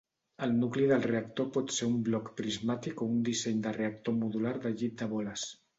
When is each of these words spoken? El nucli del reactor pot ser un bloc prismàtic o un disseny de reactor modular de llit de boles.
El 0.45 0.53
nucli 0.61 0.87
del 0.91 1.03
reactor 1.05 1.51
pot 1.59 1.75
ser 1.77 1.89
un 1.91 2.01
bloc 2.09 2.33
prismàtic 2.41 3.05
o 3.07 3.11
un 3.13 3.23
disseny 3.31 3.65
de 3.69 3.79
reactor 3.79 4.21
modular 4.25 4.57
de 4.67 4.77
llit 4.81 5.01
de 5.05 5.15
boles. 5.17 5.51